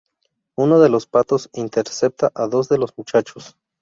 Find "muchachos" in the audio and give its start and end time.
2.97-3.55